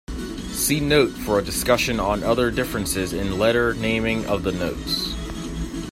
[0.51, 5.13] See note for a discussion on other differences in letter naming of the notes.